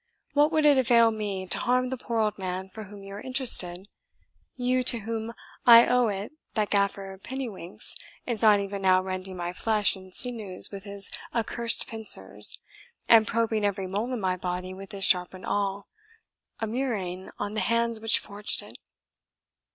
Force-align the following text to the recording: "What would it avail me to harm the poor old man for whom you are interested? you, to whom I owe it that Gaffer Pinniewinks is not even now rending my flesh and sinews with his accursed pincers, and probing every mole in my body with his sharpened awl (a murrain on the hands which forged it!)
"What 0.33 0.51
would 0.51 0.65
it 0.65 0.79
avail 0.79 1.11
me 1.11 1.45
to 1.45 1.59
harm 1.59 1.89
the 1.89 1.95
poor 1.95 2.17
old 2.17 2.39
man 2.39 2.69
for 2.69 2.85
whom 2.85 3.03
you 3.03 3.13
are 3.13 3.21
interested? 3.21 3.87
you, 4.55 4.81
to 4.81 5.01
whom 5.01 5.31
I 5.63 5.85
owe 5.85 6.07
it 6.07 6.31
that 6.55 6.71
Gaffer 6.71 7.19
Pinniewinks 7.19 7.95
is 8.25 8.41
not 8.41 8.59
even 8.59 8.81
now 8.81 9.03
rending 9.03 9.37
my 9.37 9.53
flesh 9.53 9.95
and 9.95 10.11
sinews 10.11 10.71
with 10.71 10.85
his 10.85 11.11
accursed 11.35 11.85
pincers, 11.85 12.57
and 13.07 13.27
probing 13.27 13.63
every 13.63 13.85
mole 13.85 14.11
in 14.11 14.19
my 14.19 14.35
body 14.37 14.73
with 14.73 14.91
his 14.91 15.05
sharpened 15.05 15.45
awl 15.45 15.87
(a 16.59 16.65
murrain 16.65 17.29
on 17.37 17.53
the 17.53 17.59
hands 17.59 17.99
which 17.99 18.17
forged 18.17 18.63
it!) 18.63 18.79